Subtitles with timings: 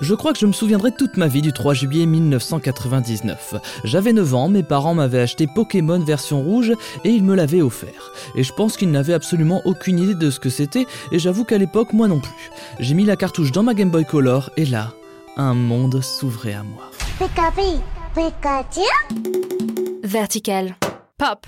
[0.00, 3.54] Je crois que je me souviendrai toute ma vie du 3 juillet 1999.
[3.84, 6.72] J'avais 9 ans, mes parents m'avaient acheté Pokémon version rouge
[7.04, 8.12] et ils me l'avaient offert.
[8.36, 11.58] Et je pense qu'ils n'avaient absolument aucune idée de ce que c'était et j'avoue qu'à
[11.58, 12.50] l'époque moi non plus.
[12.78, 14.92] J'ai mis la cartouche dans ma Game Boy Color et là,
[15.36, 16.90] un monde s'ouvrait à moi.
[20.04, 20.76] Vertical.
[21.18, 21.46] Pop.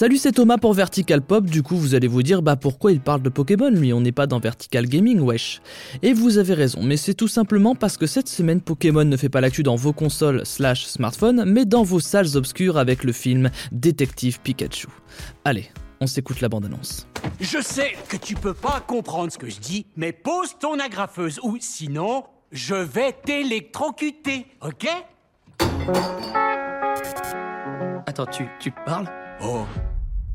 [0.00, 1.44] Salut, c'est Thomas pour Vertical Pop.
[1.44, 3.92] Du coup, vous allez vous dire, bah pourquoi il parle de Pokémon lui?
[3.92, 5.60] On n'est pas dans Vertical Gaming, wesh.
[6.00, 9.28] Et vous avez raison, mais c'est tout simplement parce que cette semaine, Pokémon ne fait
[9.28, 13.50] pas l'actu dans vos consoles slash smartphones, mais dans vos salles obscures avec le film
[13.72, 14.88] Détective Pikachu.
[15.44, 15.68] Allez,
[16.00, 17.06] on s'écoute la bande-annonce.
[17.38, 21.38] Je sais que tu peux pas comprendre ce que je dis, mais pose ton agrafeuse
[21.42, 24.88] ou sinon, je vais t'électrocuter, ok?
[28.06, 29.06] Attends, tu, tu parles?
[29.42, 29.64] Oh,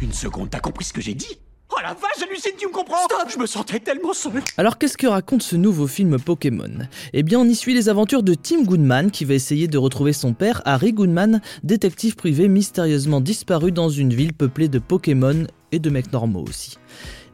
[0.00, 1.38] une seconde, t'as compris ce que j'ai dit?
[1.70, 3.04] Oh la vache, j'hallucine, tu me comprends?
[3.04, 6.86] Stop Je me sentais tellement seul Alors qu'est-ce que raconte ce nouveau film Pokémon?
[7.12, 10.14] Eh bien on y suit les aventures de Tim Goodman qui va essayer de retrouver
[10.14, 15.78] son père Harry Goodman, détective privé mystérieusement disparu dans une ville peuplée de Pokémon et
[15.78, 16.78] de mecs normaux aussi.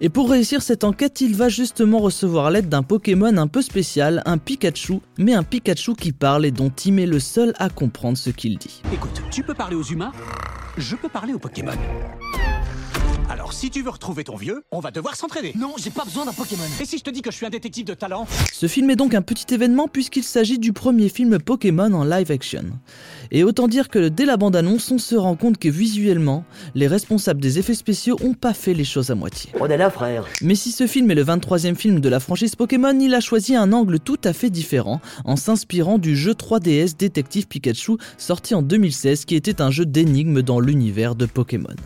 [0.00, 4.20] Et pour réussir cette enquête, il va justement recevoir l'aide d'un Pokémon un peu spécial,
[4.27, 8.19] un Pikachu, mais un Pikachu qui parle et dont Tim est le seul à comprendre
[8.19, 8.83] ce qu'il dit.
[8.92, 10.12] Écoute, tu peux parler aux humains?
[10.77, 11.70] Je peux parler aux Pokémon.
[13.45, 15.53] Alors, si tu veux retrouver ton vieux, on va devoir s'entraîner.
[15.55, 16.64] Non, j'ai pas besoin d'un Pokémon.
[16.81, 18.27] Et si je te dis que je suis un détective de talent?
[18.51, 22.31] Ce film est donc un petit événement puisqu'il s'agit du premier film Pokémon en live
[22.31, 22.64] action.
[23.31, 27.42] Et autant dire que dès la bande-annonce, on se rend compte que visuellement, les responsables
[27.42, 29.53] des effets spéciaux ont pas fait les choses à moitié.
[29.61, 30.25] On est là, frère.
[30.41, 33.55] Mais si ce film est le 23e film de la franchise Pokémon, il a choisi
[33.55, 38.62] un angle tout à fait différent en s'inspirant du jeu 3DS Détective Pikachu sorti en
[38.62, 41.77] 2016 qui était un jeu d'énigmes dans l'univers de Pokémon.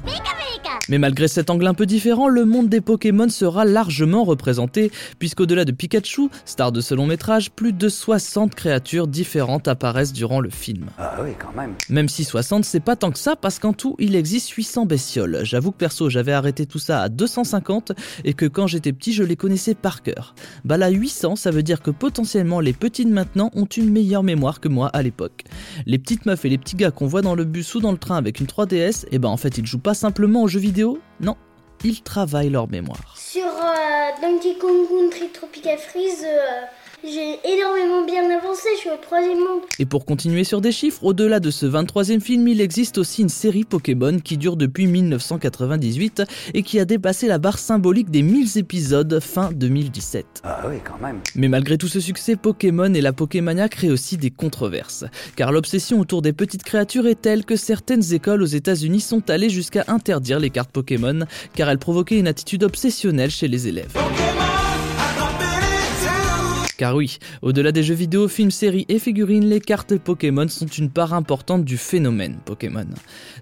[0.88, 5.66] Mais malgré cet angle un peu différent, le monde des Pokémon sera largement représenté, puisqu'au-delà
[5.66, 10.48] de Pikachu, star de ce long métrage, plus de 60 créatures différentes apparaissent durant le
[10.48, 10.86] film.
[10.98, 11.74] Ah oui, quand même.
[11.90, 15.40] Même si 60, c'est pas tant que ça, parce qu'en tout, il existe 800 bestioles.
[15.42, 17.92] J'avoue que perso, j'avais arrêté tout ça à 250,
[18.24, 20.34] et que quand j'étais petit, je les connaissais par cœur.
[20.64, 24.22] Bah là, 800, ça veut dire que potentiellement les petits de maintenant ont une meilleure
[24.22, 25.44] mémoire que moi à l'époque.
[25.84, 27.98] Les petites meufs et les petits gars qu'on voit dans le bus ou dans le
[27.98, 30.77] train avec une 3DS, et ben en fait, ils jouent pas simplement aux jeux vidéo
[31.20, 31.36] non,
[31.84, 33.16] ils travaillent leur mémoire.
[33.16, 36.62] Sur euh, Donkey Kong Country Tropical Freeze, euh,
[37.04, 39.60] j'ai énormément bien avancé, je suis au troisième monde.
[39.78, 43.28] Et pour continuer sur des chiffres, au-delà de ce 23e film, il existe aussi une
[43.28, 46.22] série Pokémon qui dure depuis 1998
[46.54, 50.42] et qui a dépassé la barre symbolique des 1000 épisodes fin 2017.
[50.42, 51.20] Ah oui, quand même.
[51.36, 55.04] Mais malgré tout ce succès, Pokémon et la Pokémania créent aussi des controverses.
[55.36, 59.50] Car l'obsession autour des petites créatures est telle que certaines écoles aux États-Unis sont allées
[59.50, 61.20] jusqu'à interdire les cartes Pokémon
[61.54, 63.94] car elles provoquaient une attitude obsessionnelle chez les élèves.
[66.78, 70.90] Car oui, au-delà des jeux vidéo, films, séries et figurines, les cartes Pokémon sont une
[70.90, 72.86] part importante du phénomène Pokémon.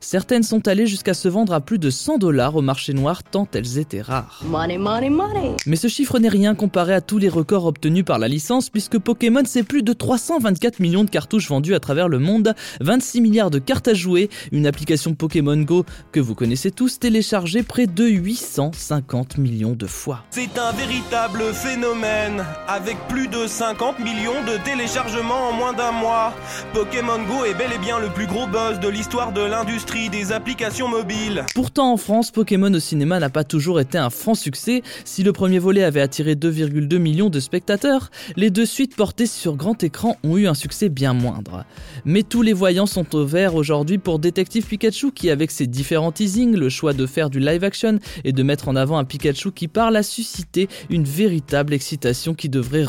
[0.01, 3.47] Certaines sont allées jusqu'à se vendre à plus de 100 dollars au marché noir tant
[3.53, 4.43] elles étaient rares.
[4.49, 5.55] Money, money, money.
[5.67, 8.99] Mais ce chiffre n'est rien comparé à tous les records obtenus par la licence puisque
[8.99, 13.51] Pokémon c'est plus de 324 millions de cartouches vendues à travers le monde, 26 milliards
[13.51, 18.07] de cartes à jouer, une application Pokémon Go que vous connaissez tous téléchargée près de
[18.07, 20.25] 850 millions de fois.
[20.31, 26.35] C'est un véritable phénomène, avec plus de 50 millions de téléchargements en moins d'un mois.
[26.73, 30.33] Pokémon Go est bel et bien le plus gros buzz de l'histoire de l'industrie des
[30.33, 31.45] applications mobiles.
[31.55, 34.83] Pourtant en France, Pokémon au cinéma n'a pas toujours été un franc succès.
[35.05, 39.57] Si le premier volet avait attiré 2,2 millions de spectateurs, les deux suites portées sur
[39.57, 41.65] grand écran ont eu un succès bien moindre.
[42.05, 46.13] Mais tous les voyants sont au vert aujourd'hui pour Détective Pikachu qui avec ses différents
[46.13, 49.53] teasings, le choix de faire du live action et de mettre en avant un Pikachu
[49.53, 52.85] qui parle a suscité une véritable excitation qui devrait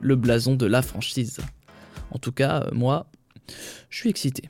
[0.00, 1.38] le blason de la franchise.
[2.10, 3.06] En tout cas, euh, moi,
[3.90, 4.48] je suis excité.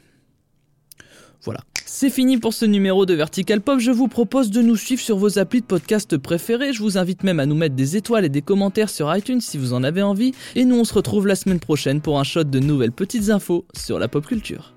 [1.42, 1.60] Voilà.
[1.86, 3.78] C'est fini pour ce numéro de Vertical Pop.
[3.78, 6.72] Je vous propose de nous suivre sur vos applis de podcast préférés.
[6.72, 9.58] Je vous invite même à nous mettre des étoiles et des commentaires sur iTunes si
[9.58, 10.32] vous en avez envie.
[10.54, 13.66] Et nous, on se retrouve la semaine prochaine pour un shot de nouvelles petites infos
[13.76, 14.74] sur la pop culture.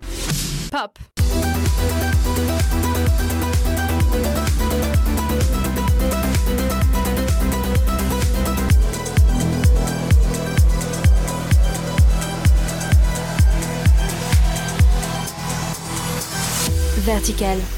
[17.07, 17.76] Vertical.